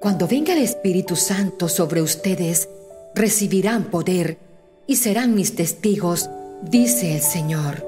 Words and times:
Cuando 0.00 0.28
venga 0.28 0.52
el 0.52 0.62
Espíritu 0.62 1.16
Santo 1.16 1.68
sobre 1.68 2.00
ustedes, 2.00 2.68
recibirán 3.14 3.90
poder 3.90 4.38
y 4.86 4.96
serán 4.96 5.34
mis 5.34 5.56
testigos, 5.56 6.30
dice 6.62 7.14
el 7.14 7.20
Señor. 7.20 7.84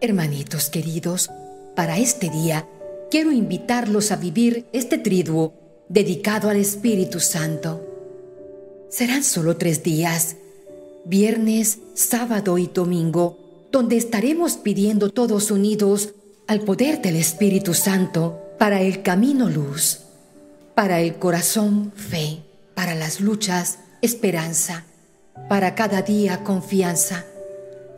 Hermanitos 0.00 0.68
queridos, 0.68 1.30
para 1.74 1.98
este 1.98 2.28
día 2.28 2.68
quiero 3.10 3.30
invitarlos 3.32 4.10
a 4.12 4.16
vivir 4.16 4.66
este 4.72 4.98
triduo 4.98 5.54
dedicado 5.88 6.48
al 6.50 6.56
Espíritu 6.56 7.20
Santo. 7.20 7.80
Serán 8.88 9.22
solo 9.22 9.56
tres 9.56 9.82
días, 9.82 10.36
viernes, 11.04 11.78
sábado 11.94 12.58
y 12.58 12.66
domingo, 12.66 13.45
donde 13.72 13.96
estaremos 13.96 14.56
pidiendo 14.56 15.10
todos 15.10 15.50
unidos 15.50 16.14
al 16.46 16.60
poder 16.60 17.02
del 17.02 17.16
Espíritu 17.16 17.74
Santo 17.74 18.40
para 18.58 18.80
el 18.80 19.02
camino 19.02 19.48
luz, 19.48 20.02
para 20.74 21.00
el 21.00 21.16
corazón 21.16 21.92
fe, 21.94 22.42
para 22.74 22.94
las 22.94 23.20
luchas 23.20 23.78
esperanza, 24.02 24.84
para 25.48 25.74
cada 25.74 26.02
día 26.02 26.44
confianza, 26.44 27.24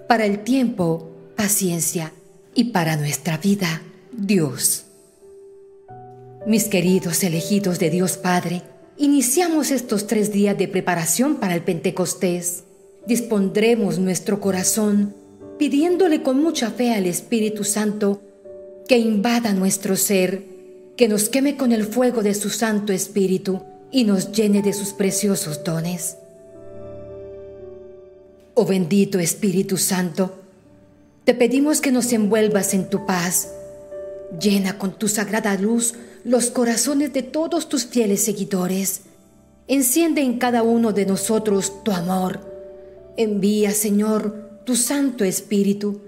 para 0.08 0.24
el 0.24 0.42
tiempo 0.44 1.10
paciencia 1.36 2.12
y 2.54 2.64
para 2.64 2.96
nuestra 2.96 3.38
vida 3.38 3.82
Dios. 4.12 4.84
Mis 6.46 6.64
queridos 6.64 7.22
elegidos 7.22 7.78
de 7.78 7.90
Dios 7.90 8.16
Padre, 8.16 8.62
iniciamos 8.96 9.70
estos 9.70 10.06
tres 10.06 10.32
días 10.32 10.56
de 10.56 10.66
preparación 10.66 11.36
para 11.36 11.54
el 11.54 11.62
Pentecostés. 11.62 12.64
Dispondremos 13.06 13.98
nuestro 13.98 14.40
corazón 14.40 15.14
pidiéndole 15.58 16.22
con 16.22 16.40
mucha 16.40 16.70
fe 16.70 16.92
al 16.94 17.06
Espíritu 17.06 17.64
Santo 17.64 18.22
que 18.88 18.96
invada 18.96 19.52
nuestro 19.52 19.96
ser, 19.96 20.42
que 20.96 21.08
nos 21.08 21.28
queme 21.28 21.56
con 21.56 21.72
el 21.72 21.84
fuego 21.84 22.22
de 22.22 22.34
su 22.34 22.48
Santo 22.48 22.92
Espíritu 22.92 23.62
y 23.90 24.04
nos 24.04 24.32
llene 24.32 24.62
de 24.62 24.72
sus 24.72 24.92
preciosos 24.92 25.62
dones. 25.64 26.16
Oh 28.54 28.64
bendito 28.64 29.18
Espíritu 29.18 29.76
Santo, 29.76 30.32
te 31.24 31.34
pedimos 31.34 31.80
que 31.80 31.92
nos 31.92 32.12
envuelvas 32.12 32.72
en 32.72 32.88
tu 32.88 33.04
paz, 33.04 33.52
llena 34.40 34.78
con 34.78 34.98
tu 34.98 35.08
sagrada 35.08 35.56
luz 35.56 35.94
los 36.24 36.50
corazones 36.50 37.12
de 37.12 37.22
todos 37.22 37.68
tus 37.68 37.86
fieles 37.86 38.24
seguidores. 38.24 39.02
Enciende 39.66 40.22
en 40.22 40.38
cada 40.38 40.62
uno 40.62 40.92
de 40.92 41.04
nosotros 41.04 41.84
tu 41.84 41.92
amor. 41.92 42.40
Envía, 43.16 43.72
Señor, 43.72 44.47
tu 44.68 44.76
Santo 44.76 45.24
Espíritu. 45.24 45.98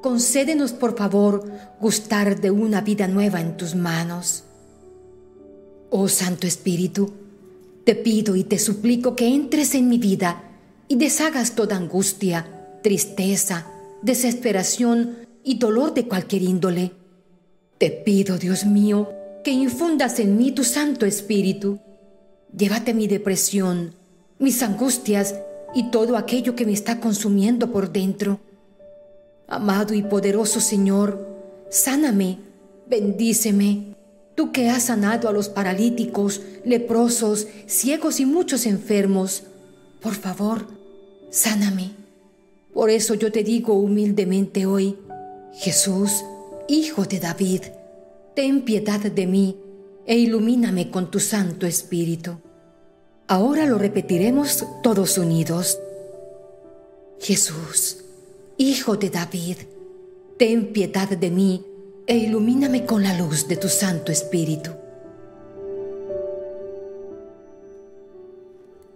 Concédenos, 0.00 0.72
por 0.72 0.96
favor, 0.96 1.52
gustar 1.78 2.40
de 2.40 2.50
una 2.50 2.80
vida 2.80 3.08
nueva 3.08 3.42
en 3.42 3.58
tus 3.58 3.74
manos. 3.74 4.44
Oh 5.90 6.08
Santo 6.08 6.46
Espíritu, 6.46 7.12
te 7.84 7.94
pido 7.94 8.34
y 8.34 8.44
te 8.44 8.58
suplico 8.58 9.16
que 9.16 9.28
entres 9.28 9.74
en 9.74 9.90
mi 9.90 9.98
vida 9.98 10.44
y 10.88 10.96
deshagas 10.96 11.54
toda 11.54 11.76
angustia, 11.76 12.78
tristeza, 12.82 13.66
desesperación 14.00 15.18
y 15.44 15.58
dolor 15.58 15.92
de 15.92 16.08
cualquier 16.08 16.40
índole. 16.40 16.92
Te 17.76 17.90
pido, 17.90 18.38
Dios 18.38 18.64
mío, 18.64 19.10
que 19.44 19.50
infundas 19.50 20.18
en 20.20 20.38
mí 20.38 20.52
tu 20.52 20.64
Santo 20.64 21.04
Espíritu. 21.04 21.80
Llévate 22.56 22.94
mi 22.94 23.08
depresión, 23.08 23.94
mis 24.38 24.62
angustias 24.62 25.34
y 25.74 25.90
todo 25.90 26.16
aquello 26.16 26.54
que 26.54 26.66
me 26.66 26.72
está 26.72 27.00
consumiendo 27.00 27.72
por 27.72 27.92
dentro. 27.92 28.40
Amado 29.48 29.94
y 29.94 30.02
poderoso 30.02 30.60
Señor, 30.60 31.26
sáname, 31.70 32.38
bendíceme. 32.88 33.94
Tú 34.34 34.52
que 34.52 34.68
has 34.68 34.84
sanado 34.84 35.28
a 35.28 35.32
los 35.32 35.48
paralíticos, 35.48 36.42
leprosos, 36.64 37.46
ciegos 37.66 38.20
y 38.20 38.26
muchos 38.26 38.66
enfermos, 38.66 39.44
por 40.00 40.14
favor, 40.14 40.66
sáname. 41.30 41.92
Por 42.74 42.90
eso 42.90 43.14
yo 43.14 43.32
te 43.32 43.42
digo 43.42 43.74
humildemente 43.74 44.66
hoy, 44.66 44.96
Jesús, 45.54 46.24
Hijo 46.68 47.04
de 47.04 47.20
David, 47.20 47.62
ten 48.34 48.62
piedad 48.62 49.00
de 49.00 49.26
mí 49.26 49.56
e 50.04 50.18
ilumíname 50.18 50.90
con 50.90 51.10
tu 51.10 51.20
Santo 51.20 51.66
Espíritu. 51.66 52.38
Ahora 53.28 53.66
lo 53.66 53.76
repetiremos 53.76 54.64
todos 54.82 55.18
unidos. 55.18 55.80
Jesús, 57.20 58.04
Hijo 58.56 58.96
de 58.96 59.10
David, 59.10 59.56
ten 60.38 60.72
piedad 60.72 61.08
de 61.08 61.30
mí 61.30 61.64
e 62.06 62.16
ilumíname 62.16 62.86
con 62.86 63.02
la 63.02 63.18
luz 63.18 63.48
de 63.48 63.56
tu 63.56 63.68
Santo 63.68 64.12
Espíritu. 64.12 64.70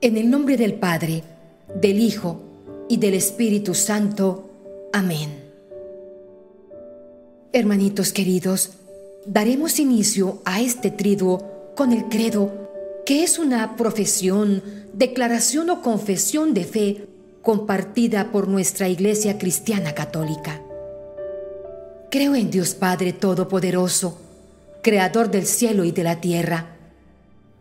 En 0.01 0.17
el 0.17 0.31
nombre 0.31 0.57
del 0.57 0.75
Padre, 0.75 1.25
del 1.75 1.99
Hijo 1.99 2.41
y 2.89 2.99
del 2.99 3.15
Espíritu 3.15 3.75
Santo. 3.75 4.49
Amén. 4.93 5.29
Hermanitos 7.53 8.12
queridos, 8.12 8.71
daremos 9.27 9.81
inicio 9.81 10.41
a 10.45 10.61
este 10.61 10.93
triduo 10.93 11.73
con 11.77 11.93
el 11.93 12.05
credo, 12.05 12.59
que 13.10 13.25
es 13.25 13.41
una 13.41 13.75
profesión, 13.75 14.62
declaración 14.93 15.69
o 15.71 15.82
confesión 15.82 16.54
de 16.54 16.62
fe 16.62 17.09
compartida 17.43 18.31
por 18.31 18.47
nuestra 18.47 18.88
Iglesia 18.88 19.37
Cristiana 19.37 19.97
Católica. 19.97 20.62
Creo 22.09 22.37
en 22.37 22.53
Dios 22.53 22.75
Padre 22.75 23.12
Todopoderoso, 23.12 24.16
Creador 24.81 25.28
del 25.28 25.47
cielo 25.47 25.82
y 25.82 25.91
de 25.91 26.04
la 26.04 26.20
tierra. 26.20 26.76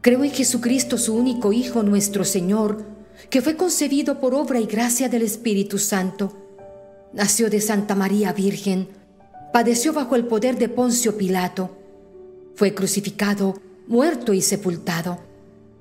Creo 0.01 0.23
en 0.23 0.29
Jesucristo, 0.29 0.99
su 0.99 1.15
único 1.15 1.51
Hijo, 1.51 1.81
nuestro 1.81 2.25
Señor, 2.25 2.83
que 3.31 3.41
fue 3.41 3.55
concebido 3.55 4.19
por 4.19 4.35
obra 4.35 4.59
y 4.59 4.67
gracia 4.67 5.09
del 5.09 5.23
Espíritu 5.23 5.79
Santo. 5.79 6.31
Nació 7.11 7.49
de 7.49 7.59
Santa 7.59 7.95
María 7.95 8.33
Virgen, 8.33 8.87
padeció 9.51 9.93
bajo 9.93 10.15
el 10.15 10.27
poder 10.27 10.59
de 10.59 10.69
Poncio 10.69 11.17
Pilato, 11.17 11.75
fue 12.53 12.75
crucificado, 12.75 13.59
muerto 13.87 14.31
y 14.35 14.43
sepultado, 14.43 15.27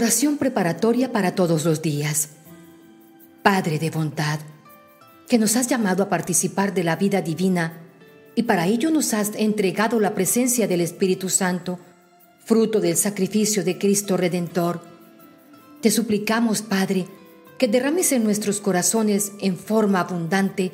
Oración 0.00 0.38
preparatoria 0.38 1.12
para 1.12 1.34
todos 1.34 1.66
los 1.66 1.82
días. 1.82 2.30
Padre 3.42 3.78
de 3.78 3.90
bondad, 3.90 4.40
que 5.28 5.36
nos 5.36 5.56
has 5.56 5.66
llamado 5.66 6.02
a 6.02 6.08
participar 6.08 6.72
de 6.72 6.84
la 6.84 6.96
vida 6.96 7.20
divina 7.20 7.82
y 8.34 8.44
para 8.44 8.66
ello 8.66 8.90
nos 8.90 9.12
has 9.12 9.32
entregado 9.36 10.00
la 10.00 10.14
presencia 10.14 10.66
del 10.66 10.80
Espíritu 10.80 11.28
Santo, 11.28 11.78
fruto 12.42 12.80
del 12.80 12.96
sacrificio 12.96 13.62
de 13.62 13.76
Cristo 13.76 14.16
Redentor. 14.16 14.80
Te 15.82 15.90
suplicamos, 15.90 16.62
Padre, 16.62 17.06
que 17.58 17.68
derrames 17.68 18.12
en 18.12 18.24
nuestros 18.24 18.62
corazones 18.62 19.32
en 19.42 19.58
forma 19.58 20.00
abundante 20.00 20.72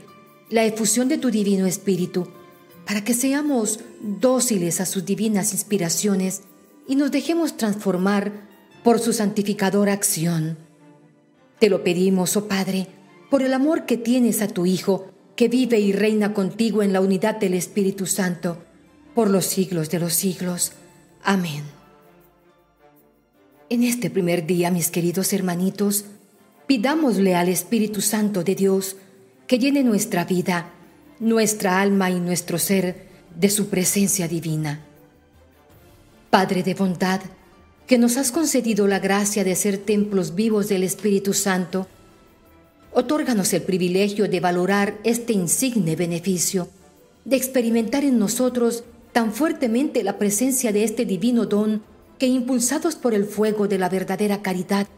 la 0.50 0.64
efusión 0.64 1.08
de 1.08 1.18
tu 1.18 1.32
divino 1.32 1.66
Espíritu, 1.66 2.28
para 2.86 3.02
que 3.02 3.12
seamos 3.12 3.80
dóciles 4.00 4.80
a 4.80 4.86
sus 4.86 5.04
divinas 5.04 5.52
inspiraciones 5.52 6.42
y 6.86 6.94
nos 6.94 7.10
dejemos 7.10 7.56
transformar 7.56 8.46
por 8.86 9.00
su 9.00 9.12
santificadora 9.12 9.92
acción. 9.92 10.56
Te 11.58 11.68
lo 11.68 11.82
pedimos, 11.82 12.36
oh 12.36 12.46
Padre, 12.46 12.86
por 13.28 13.42
el 13.42 13.52
amor 13.52 13.84
que 13.84 13.96
tienes 13.96 14.42
a 14.42 14.46
tu 14.46 14.64
Hijo, 14.64 15.10
que 15.34 15.48
vive 15.48 15.80
y 15.80 15.90
reina 15.90 16.32
contigo 16.32 16.84
en 16.84 16.92
la 16.92 17.00
unidad 17.00 17.34
del 17.34 17.54
Espíritu 17.54 18.06
Santo, 18.06 18.62
por 19.12 19.28
los 19.28 19.44
siglos 19.44 19.90
de 19.90 19.98
los 19.98 20.12
siglos. 20.12 20.70
Amén. 21.24 21.64
En 23.70 23.82
este 23.82 24.08
primer 24.08 24.46
día, 24.46 24.70
mis 24.70 24.92
queridos 24.92 25.32
hermanitos, 25.32 26.04
Pidámosle 26.68 27.34
al 27.34 27.48
Espíritu 27.48 28.00
Santo 28.00 28.44
de 28.44 28.54
Dios 28.54 28.94
que 29.48 29.58
llene 29.58 29.82
nuestra 29.82 30.24
vida, 30.24 30.70
nuestra 31.18 31.80
alma 31.80 32.12
y 32.12 32.20
nuestro 32.20 32.56
ser 32.56 33.08
de 33.34 33.50
su 33.50 33.68
presencia 33.68 34.28
divina. 34.28 34.84
Padre 36.30 36.62
de 36.62 36.74
bondad, 36.74 37.20
que 37.86 37.98
nos 37.98 38.16
has 38.16 38.32
concedido 38.32 38.88
la 38.88 38.98
gracia 38.98 39.44
de 39.44 39.54
ser 39.54 39.78
templos 39.78 40.34
vivos 40.34 40.68
del 40.68 40.82
Espíritu 40.82 41.32
Santo, 41.32 41.86
otórganos 42.92 43.52
el 43.52 43.62
privilegio 43.62 44.28
de 44.28 44.40
valorar 44.40 44.98
este 45.04 45.32
insigne 45.32 45.94
beneficio, 45.94 46.68
de 47.24 47.36
experimentar 47.36 48.04
en 48.04 48.18
nosotros 48.18 48.84
tan 49.12 49.32
fuertemente 49.32 50.02
la 50.02 50.18
presencia 50.18 50.72
de 50.72 50.84
este 50.84 51.04
divino 51.04 51.46
don 51.46 51.82
que 52.18 52.26
impulsados 52.26 52.96
por 52.96 53.14
el 53.14 53.24
fuego 53.24 53.68
de 53.68 53.78
la 53.78 53.88
verdadera 53.88 54.42
caridad, 54.42 54.88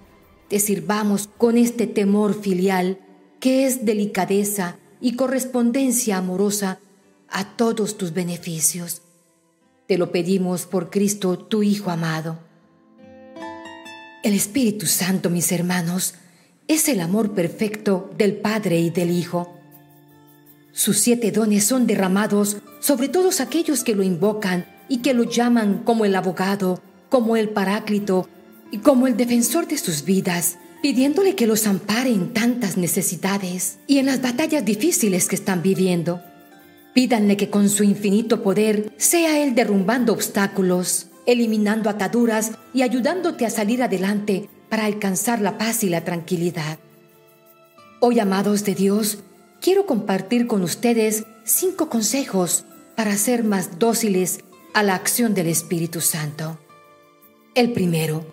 te 0.48 0.58
sirvamos 0.58 1.28
con 1.36 1.58
este 1.58 1.86
temor 1.86 2.40
filial 2.40 2.98
que 3.38 3.66
es 3.66 3.84
delicadeza 3.84 4.78
y 5.00 5.14
correspondencia 5.14 6.16
amorosa 6.16 6.80
a 7.28 7.56
todos 7.56 7.98
tus 7.98 8.14
beneficios. 8.14 9.02
Te 9.86 9.98
lo 9.98 10.10
pedimos 10.10 10.66
por 10.66 10.90
Cristo, 10.90 11.38
tu 11.38 11.62
Hijo 11.62 11.90
amado. 11.90 12.47
El 14.28 14.34
Espíritu 14.34 14.84
Santo, 14.84 15.30
mis 15.30 15.50
hermanos, 15.52 16.12
es 16.66 16.90
el 16.90 17.00
amor 17.00 17.32
perfecto 17.32 18.10
del 18.18 18.36
Padre 18.36 18.78
y 18.78 18.90
del 18.90 19.10
Hijo. 19.10 19.56
Sus 20.70 20.98
siete 20.98 21.32
dones 21.32 21.64
son 21.64 21.86
derramados 21.86 22.58
sobre 22.78 23.08
todos 23.08 23.40
aquellos 23.40 23.84
que 23.84 23.94
lo 23.94 24.02
invocan 24.02 24.66
y 24.86 24.98
que 24.98 25.14
lo 25.14 25.24
llaman 25.24 25.78
como 25.82 26.04
el 26.04 26.14
abogado, 26.14 26.82
como 27.08 27.38
el 27.38 27.48
paráclito 27.48 28.28
y 28.70 28.80
como 28.80 29.06
el 29.06 29.16
defensor 29.16 29.66
de 29.66 29.78
sus 29.78 30.04
vidas, 30.04 30.58
pidiéndole 30.82 31.34
que 31.34 31.46
los 31.46 31.66
ampare 31.66 32.10
en 32.10 32.34
tantas 32.34 32.76
necesidades 32.76 33.78
y 33.86 33.96
en 33.96 34.04
las 34.04 34.20
batallas 34.20 34.62
difíciles 34.62 35.26
que 35.26 35.36
están 35.36 35.62
viviendo. 35.62 36.20
Pídanle 36.92 37.38
que 37.38 37.48
con 37.48 37.70
su 37.70 37.82
infinito 37.82 38.42
poder 38.42 38.92
sea 38.98 39.42
Él 39.42 39.54
derrumbando 39.54 40.12
obstáculos, 40.12 41.06
eliminando 41.28 41.90
ataduras 41.90 42.52
y 42.72 42.80
ayudándote 42.80 43.44
a 43.44 43.50
salir 43.50 43.82
adelante 43.82 44.48
para 44.70 44.86
alcanzar 44.86 45.42
la 45.42 45.58
paz 45.58 45.84
y 45.84 45.90
la 45.90 46.02
tranquilidad. 46.02 46.78
Hoy, 48.00 48.18
amados 48.18 48.64
de 48.64 48.74
Dios, 48.74 49.18
quiero 49.60 49.84
compartir 49.84 50.46
con 50.46 50.62
ustedes 50.62 51.26
cinco 51.44 51.90
consejos 51.90 52.64
para 52.96 53.14
ser 53.18 53.44
más 53.44 53.78
dóciles 53.78 54.40
a 54.72 54.82
la 54.82 54.94
acción 54.94 55.34
del 55.34 55.48
Espíritu 55.48 56.00
Santo. 56.00 56.58
El 57.54 57.74
primero, 57.74 58.24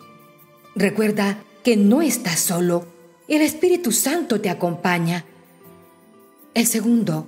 recuerda 0.74 1.44
que 1.66 1.76
no 1.76 2.02
estás 2.02 2.40
solo, 2.40 2.88
el 3.28 3.42
Espíritu 3.42 3.92
Santo 3.92 4.40
te 4.40 4.50
acompaña. 4.50 5.26
El 6.54 6.66
segundo, 6.66 7.28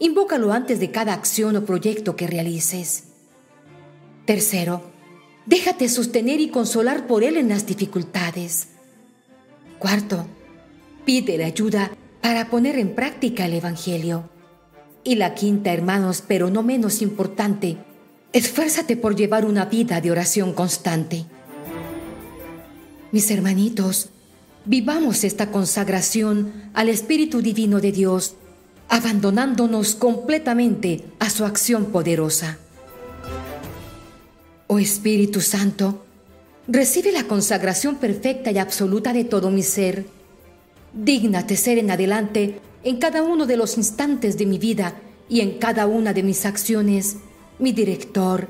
invócalo 0.00 0.52
antes 0.52 0.80
de 0.80 0.90
cada 0.90 1.14
acción 1.14 1.56
o 1.56 1.64
proyecto 1.64 2.14
que 2.14 2.26
realices. 2.26 3.11
Tercero, 4.24 4.82
déjate 5.46 5.88
sostener 5.88 6.40
y 6.40 6.48
consolar 6.48 7.08
por 7.08 7.24
Él 7.24 7.36
en 7.36 7.48
las 7.48 7.66
dificultades. 7.66 8.68
Cuarto, 9.80 10.26
pídele 11.04 11.44
ayuda 11.44 11.90
para 12.20 12.48
poner 12.48 12.78
en 12.78 12.94
práctica 12.94 13.46
el 13.46 13.54
Evangelio. 13.54 14.30
Y 15.02 15.16
la 15.16 15.34
quinta, 15.34 15.72
hermanos, 15.72 16.22
pero 16.24 16.50
no 16.50 16.62
menos 16.62 17.02
importante, 17.02 17.78
esfuérzate 18.32 18.96
por 18.96 19.16
llevar 19.16 19.44
una 19.44 19.64
vida 19.64 20.00
de 20.00 20.12
oración 20.12 20.52
constante. 20.52 21.26
Mis 23.10 23.28
hermanitos, 23.32 24.10
vivamos 24.64 25.24
esta 25.24 25.50
consagración 25.50 26.70
al 26.74 26.88
Espíritu 26.88 27.42
Divino 27.42 27.80
de 27.80 27.90
Dios, 27.90 28.36
abandonándonos 28.88 29.96
completamente 29.96 31.04
a 31.18 31.28
su 31.28 31.44
acción 31.44 31.86
poderosa. 31.86 32.58
Oh 34.74 34.78
Espíritu 34.78 35.42
Santo, 35.42 36.02
recibe 36.66 37.12
la 37.12 37.24
consagración 37.24 37.96
perfecta 37.96 38.50
y 38.50 38.56
absoluta 38.56 39.12
de 39.12 39.24
todo 39.24 39.50
mi 39.50 39.62
ser. 39.62 40.06
Dígnate 40.94 41.58
ser 41.58 41.76
en 41.76 41.90
adelante 41.90 42.58
en 42.82 42.96
cada 42.96 43.22
uno 43.22 43.44
de 43.44 43.58
los 43.58 43.76
instantes 43.76 44.38
de 44.38 44.46
mi 44.46 44.56
vida 44.56 44.94
y 45.28 45.42
en 45.42 45.58
cada 45.58 45.86
una 45.86 46.14
de 46.14 46.22
mis 46.22 46.46
acciones, 46.46 47.18
mi 47.58 47.72
director, 47.72 48.48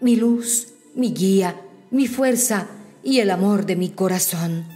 mi 0.00 0.14
luz, 0.14 0.68
mi 0.94 1.12
guía, 1.12 1.60
mi 1.90 2.06
fuerza, 2.06 2.68
y 3.02 3.18
el 3.18 3.32
amor 3.32 3.66
de 3.66 3.74
mi 3.74 3.90
corazón. 3.90 4.68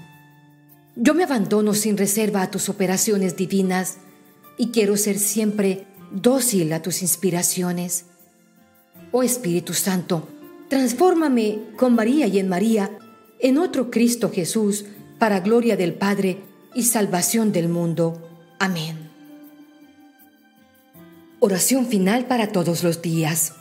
Yo 0.97 1.15
me 1.15 1.23
abandono 1.23 1.75
sin 1.75 1.97
reserva 1.97 2.43
a 2.43 2.51
tus 2.51 2.69
operaciones 2.69 3.37
divinas 3.37 3.99
y 4.57 4.73
quiero 4.73 4.97
ser 4.97 5.21
siempre 5.21 5.87
dócil 6.11 6.73
a 6.73 6.83
tus 6.83 7.03
inspiraciones. 7.03 8.07
Oh 9.13 9.23
Espíritu 9.23 9.75
Santo, 9.75 10.29
transfórmame 10.69 11.61
con 11.77 11.95
María 11.95 12.27
y 12.27 12.39
en 12.39 12.49
María 12.49 12.91
en 13.41 13.59
otro 13.59 13.91
Cristo 13.91 14.31
Jesús 14.31 14.85
para 15.19 15.41
gloria 15.41 15.77
del 15.77 15.95
Padre 15.95 16.39
y 16.75 16.85
salvación 16.85 17.53
del 17.53 17.69
mundo. 17.69 18.29
Amén. 18.59 19.09
Oración 21.41 21.87
final 21.87 22.27
para 22.27 22.49
todos 22.49 22.83
los 22.83 23.01
días. 23.01 23.55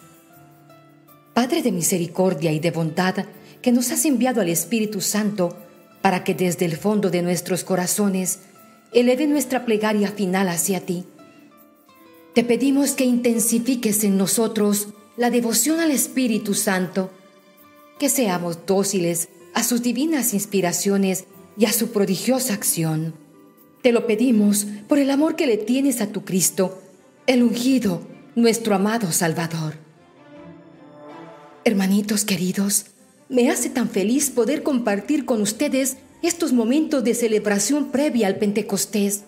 Padre 1.34 1.62
de 1.62 1.72
misericordia 1.72 2.52
y 2.52 2.60
de 2.60 2.72
bondad, 2.72 3.26
que 3.62 3.72
nos 3.72 3.92
has 3.92 4.06
enviado 4.06 4.42
al 4.42 4.50
Espíritu 4.50 5.02
Santo 5.02 5.56
para 6.02 6.24
que 6.24 6.34
desde 6.34 6.66
el 6.66 6.78
fondo 6.78 7.10
de 7.10 7.22
nuestros 7.22 7.64
corazones 7.64 8.40
eleve 8.94 9.28
nuestra 9.28 9.66
plegaria 9.66 10.10
final 10.10 10.48
hacia 10.50 10.86
ti. 10.86 11.06
Te 12.34 12.44
pedimos 12.44 12.92
que 12.92 13.04
intensifiques 13.04 14.04
en 14.04 14.18
nosotros 14.18 14.90
la 15.18 15.32
devoción 15.32 15.80
al 15.80 15.90
Espíritu 15.90 16.54
Santo, 16.54 17.10
que 17.98 18.08
seamos 18.08 18.60
dóciles 18.68 19.30
a 19.56 19.64
sus 19.64 19.82
divinas 19.82 20.36
inspiraciones 20.36 21.26
y 21.58 21.66
a 21.66 21.74
su 21.74 21.92
prodigiosa 21.92 22.54
acción. 22.54 23.16
Te 23.82 23.92
lo 23.92 24.06
pedimos 24.06 24.68
por 24.88 25.00
el 25.00 25.10
amor 25.10 25.36
que 25.36 25.48
le 25.48 25.58
tienes 25.58 26.02
a 26.02 26.12
tu 26.12 26.24
Cristo, 26.24 26.80
el 27.26 27.42
ungido, 27.42 28.02
nuestro 28.36 28.76
amado 28.76 29.12
Salvador. 29.12 29.74
Hermanitos 31.66 32.24
queridos, 32.24 32.86
me 33.28 33.50
hace 33.50 33.72
tan 33.72 33.90
feliz 33.90 34.30
poder 34.30 34.62
compartir 34.62 35.26
con 35.26 35.42
ustedes 35.42 35.98
estos 36.22 36.54
momentos 36.54 37.04
de 37.04 37.16
celebración 37.16 37.92
previa 37.92 38.28
al 38.28 38.38
Pentecostés. 38.38 39.24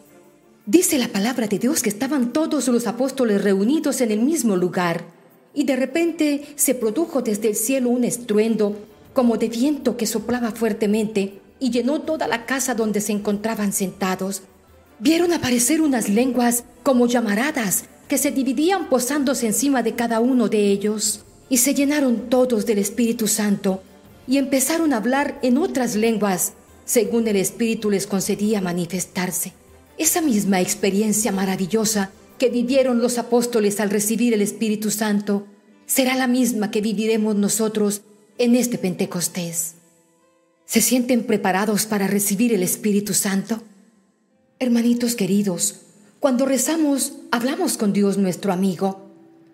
Dice 0.67 0.99
la 0.99 1.07
palabra 1.07 1.47
de 1.47 1.57
Dios 1.57 1.81
que 1.81 1.89
estaban 1.89 2.31
todos 2.31 2.67
los 2.67 2.85
apóstoles 2.85 3.43
reunidos 3.43 4.01
en 4.01 4.11
el 4.11 4.19
mismo 4.19 4.55
lugar 4.55 5.18
y 5.53 5.63
de 5.63 5.75
repente 5.75 6.45
se 6.55 6.75
produjo 6.75 7.21
desde 7.21 7.49
el 7.49 7.55
cielo 7.55 7.89
un 7.89 8.03
estruendo 8.03 8.75
como 9.13 9.37
de 9.37 9.49
viento 9.49 9.97
que 9.97 10.05
soplaba 10.05 10.51
fuertemente 10.51 11.41
y 11.59 11.71
llenó 11.71 12.01
toda 12.01 12.27
la 12.27 12.45
casa 12.45 12.75
donde 12.75 13.01
se 13.01 13.11
encontraban 13.11 13.73
sentados. 13.73 14.43
Vieron 14.99 15.33
aparecer 15.33 15.81
unas 15.81 16.09
lenguas 16.09 16.63
como 16.83 17.07
llamaradas 17.07 17.85
que 18.07 18.17
se 18.17 18.31
dividían 18.31 18.89
posándose 18.89 19.47
encima 19.47 19.83
de 19.83 19.95
cada 19.95 20.19
uno 20.19 20.49
de 20.49 20.71
ellos 20.71 21.25
y 21.49 21.57
se 21.57 21.73
llenaron 21.73 22.29
todos 22.29 22.65
del 22.65 22.79
Espíritu 22.79 23.27
Santo 23.27 23.81
y 24.27 24.37
empezaron 24.37 24.93
a 24.93 24.97
hablar 24.97 25.39
en 25.41 25.57
otras 25.57 25.95
lenguas, 25.95 26.53
según 26.85 27.27
el 27.27 27.35
Espíritu 27.35 27.89
les 27.89 28.07
concedía 28.07 28.61
manifestarse. 28.61 29.53
Esa 29.97 30.21
misma 30.21 30.61
experiencia 30.61 31.31
maravillosa 31.31 32.11
que 32.39 32.49
vivieron 32.49 32.99
los 33.01 33.19
apóstoles 33.19 33.79
al 33.79 33.91
recibir 33.91 34.33
el 34.33 34.41
Espíritu 34.41 34.89
Santo 34.89 35.45
será 35.85 36.15
la 36.15 36.27
misma 36.27 36.71
que 36.71 36.81
viviremos 36.81 37.35
nosotros 37.35 38.01
en 38.39 38.55
este 38.55 38.79
Pentecostés. 38.79 39.75
¿Se 40.65 40.81
sienten 40.81 41.25
preparados 41.25 41.85
para 41.85 42.07
recibir 42.07 42.53
el 42.53 42.63
Espíritu 42.63 43.13
Santo? 43.13 43.61
Hermanitos 44.57 45.15
queridos, 45.15 45.81
cuando 46.19 46.45
rezamos, 46.45 47.13
hablamos 47.31 47.77
con 47.77 47.93
Dios 47.93 48.17
nuestro 48.17 48.51
amigo. 48.51 49.09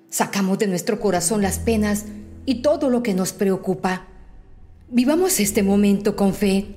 Sacamos 0.10 0.60
de 0.60 0.68
nuestro 0.68 1.00
corazón 1.00 1.42
las 1.42 1.60
penas 1.60 2.06
y 2.46 2.62
todo 2.62 2.89
lo 2.89 3.01
que 3.04 3.13
nos 3.13 3.34
preocupa. 3.34 4.08
Vivamos 4.89 5.39
este 5.39 5.63
momento 5.63 6.15
con 6.15 6.34
fe 6.34 6.75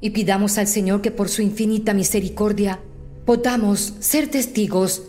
y 0.00 0.10
pidamos 0.10 0.56
al 0.58 0.66
Señor 0.66 1.02
que 1.02 1.10
por 1.10 1.28
su 1.28 1.42
infinita 1.42 1.94
misericordia 1.94 2.80
podamos 3.24 3.94
ser 4.00 4.28
testigos 4.28 5.02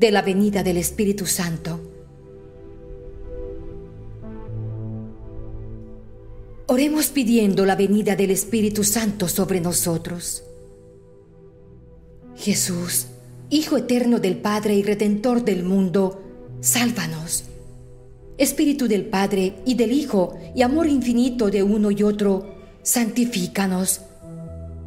de 0.00 0.10
la 0.10 0.22
venida 0.22 0.62
del 0.62 0.78
Espíritu 0.78 1.26
Santo. 1.26 1.78
Oremos 6.68 7.08
pidiendo 7.08 7.66
la 7.66 7.76
venida 7.76 8.16
del 8.16 8.30
Espíritu 8.30 8.82
Santo 8.82 9.28
sobre 9.28 9.60
nosotros. 9.60 10.42
Jesús, 12.34 13.08
Hijo 13.50 13.76
eterno 13.76 14.20
del 14.20 14.38
Padre 14.38 14.74
y 14.74 14.82
Redentor 14.82 15.44
del 15.44 15.64
mundo, 15.64 16.22
sálvanos. 16.60 17.44
Espíritu 18.38 18.88
del 18.88 19.04
Padre 19.04 19.56
y 19.66 19.74
del 19.74 19.92
Hijo 19.92 20.38
y 20.54 20.62
amor 20.62 20.86
infinito 20.86 21.50
de 21.50 21.62
uno 21.62 21.90
y 21.90 22.02
otro, 22.04 22.54
santifícanos. 22.82 24.00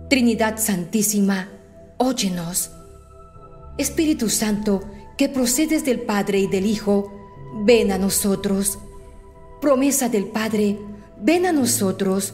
Trinidad 0.09 0.57
Santísima, 0.57 1.49
óyenos. 1.97 2.71
Espíritu 3.77 4.29
Santo, 4.29 4.81
que 5.17 5.29
procedes 5.29 5.85
del 5.85 6.01
Padre 6.01 6.39
y 6.39 6.47
del 6.47 6.65
Hijo, 6.65 7.11
ven 7.65 7.91
a 7.91 7.97
nosotros. 7.97 8.79
Promesa 9.61 10.09
del 10.09 10.25
Padre, 10.25 10.79
ven 11.21 11.45
a 11.45 11.51
nosotros. 11.51 12.33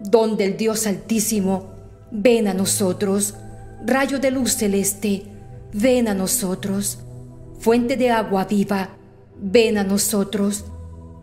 Don 0.00 0.36
del 0.36 0.56
Dios 0.56 0.86
Altísimo, 0.86 1.70
ven 2.10 2.48
a 2.48 2.54
nosotros. 2.54 3.34
rayo 3.86 4.18
de 4.18 4.30
luz 4.30 4.56
celeste, 4.56 5.24
ven 5.72 6.08
a 6.08 6.14
nosotros. 6.14 6.98
Fuente 7.58 7.96
de 7.96 8.10
agua 8.10 8.44
viva, 8.44 8.90
ven 9.40 9.78
a 9.78 9.84
nosotros. 9.84 10.64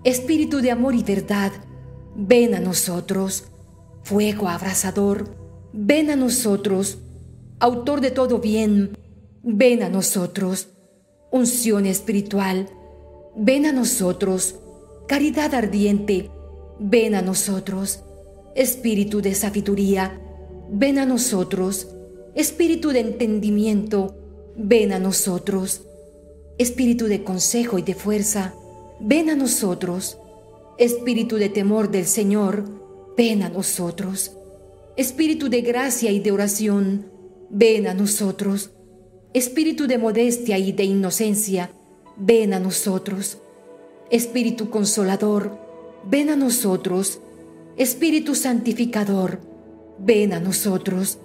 Espíritu 0.04 0.62
de 0.62 0.72
amor 0.72 0.96
y 0.96 1.04
verdad, 1.04 1.52
ven 2.16 2.56
a 2.56 2.60
nosotros. 2.60 3.46
Fuego 4.04 4.48
abrasador, 4.48 5.36
ven 5.74 6.10
a 6.12 6.16
nosotros. 6.16 7.00
Autor 7.60 8.02
de 8.02 8.12
todo 8.12 8.40
bien, 8.40 8.98
ven 9.44 9.84
a 9.84 9.90
nosotros. 9.90 10.70
Unción 11.32 11.86
espiritual, 11.86 12.70
ven 13.36 13.66
a 13.66 13.74
nosotros. 13.74 14.56
Caridad 15.08 15.54
ardiente, 15.54 16.30
ven 16.80 17.16
a 17.16 17.22
nosotros. 17.22 18.04
Espíritu 18.56 19.22
de 19.22 19.36
sabiduría, 19.36 20.22
ven 20.70 21.00
a 21.00 21.06
nosotros. 21.06 21.90
Espíritu 22.34 22.90
de 22.90 23.02
entendimiento, 23.02 24.16
ven 24.56 24.94
a 24.94 25.00
nosotros. 25.00 25.82
Espíritu 26.58 27.08
de 27.08 27.24
consejo 27.24 27.78
y 27.78 27.82
de 27.82 27.94
fuerza, 27.94 28.54
ven 29.00 29.30
a 29.30 29.36
nosotros. 29.36 30.18
Espíritu 30.78 31.36
de 31.36 31.50
temor 31.50 31.92
del 31.92 32.06
Señor, 32.06 32.64
ven 33.18 33.44
a 33.44 33.50
nosotros. 33.50 34.32
Espíritu 34.96 35.50
de 35.50 35.62
gracia 35.62 36.12
y 36.12 36.20
de 36.20 36.32
oración, 36.32 37.12
ven 37.50 37.88
a 37.88 37.94
nosotros. 37.94 38.72
Espíritu 39.38 39.86
de 39.86 40.00
modestia 40.00 40.58
y 40.58 40.72
de 40.72 40.84
inocencia, 40.86 41.70
ven 42.16 42.56
a 42.56 42.60
nosotros. 42.60 43.38
Espíritu 44.10 44.72
consolador, 44.72 45.60
ven 46.10 46.32
a 46.32 46.36
nosotros. 46.36 47.20
Espíritu 47.78 48.34
santificador, 48.34 49.40
ven 50.00 50.34
a 50.34 50.40
nosotros. 50.40 51.20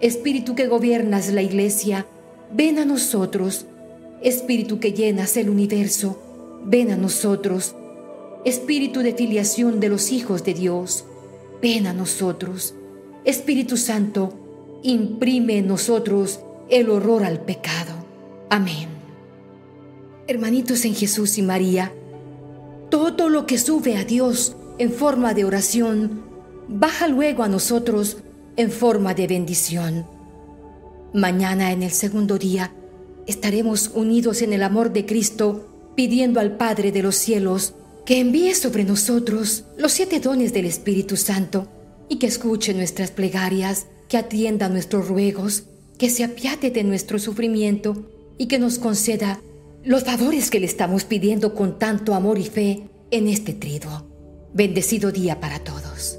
Espíritu 0.00 0.54
que 0.54 0.68
gobiernas 0.68 1.30
la 1.34 1.42
iglesia, 1.42 2.06
ven 2.50 2.78
a 2.78 2.86
nosotros. 2.86 3.66
Espíritu 4.22 4.80
que 4.80 4.94
llenas 4.94 5.36
el 5.36 5.50
universo, 5.50 6.18
ven 6.64 6.92
a 6.92 6.96
nosotros. 6.96 7.74
Espíritu 8.46 9.00
de 9.00 9.12
filiación 9.12 9.80
de 9.80 9.90
los 9.90 10.12
hijos 10.12 10.44
de 10.44 10.54
Dios, 10.54 11.04
ven 11.60 11.88
a 11.88 11.92
nosotros. 11.92 12.74
Espíritu 13.26 13.76
Santo, 13.76 14.32
imprime 14.82 15.58
en 15.58 15.66
nosotros 15.66 16.40
el 16.68 16.90
horror 16.90 17.24
al 17.24 17.40
pecado. 17.40 17.92
Amén. 18.50 18.88
Hermanitos 20.26 20.84
en 20.84 20.94
Jesús 20.94 21.38
y 21.38 21.42
María, 21.42 21.92
todo 22.90 23.28
lo 23.28 23.46
que 23.46 23.58
sube 23.58 23.96
a 23.96 24.04
Dios 24.04 24.56
en 24.78 24.90
forma 24.92 25.34
de 25.34 25.44
oración, 25.44 26.22
baja 26.68 27.08
luego 27.08 27.42
a 27.42 27.48
nosotros 27.48 28.18
en 28.56 28.70
forma 28.70 29.14
de 29.14 29.26
bendición. 29.26 30.06
Mañana 31.12 31.72
en 31.72 31.82
el 31.82 31.90
segundo 31.90 32.38
día 32.38 32.72
estaremos 33.26 33.90
unidos 33.94 34.42
en 34.42 34.52
el 34.52 34.62
amor 34.62 34.92
de 34.92 35.06
Cristo, 35.06 35.92
pidiendo 35.94 36.40
al 36.40 36.56
Padre 36.56 36.92
de 36.92 37.02
los 37.02 37.16
cielos 37.16 37.74
que 38.04 38.20
envíe 38.20 38.54
sobre 38.54 38.84
nosotros 38.84 39.64
los 39.78 39.92
siete 39.92 40.20
dones 40.20 40.52
del 40.52 40.66
Espíritu 40.66 41.16
Santo 41.16 41.68
y 42.08 42.16
que 42.16 42.26
escuche 42.26 42.74
nuestras 42.74 43.10
plegarias, 43.10 43.86
que 44.08 44.18
atienda 44.18 44.68
nuestros 44.68 45.08
ruegos, 45.08 45.64
que 45.98 46.10
se 46.10 46.24
apiate 46.24 46.70
de 46.70 46.84
nuestro 46.84 47.18
sufrimiento 47.18 48.10
y 48.38 48.46
que 48.46 48.58
nos 48.58 48.78
conceda 48.78 49.40
los 49.84 50.04
favores 50.04 50.50
que 50.50 50.60
le 50.60 50.66
estamos 50.66 51.04
pidiendo 51.04 51.54
con 51.54 51.78
tanto 51.78 52.14
amor 52.14 52.38
y 52.38 52.44
fe 52.44 52.88
en 53.10 53.28
este 53.28 53.52
triduo. 53.52 54.06
Bendecido 54.52 55.12
día 55.12 55.40
para 55.40 55.58
todos. 55.58 56.18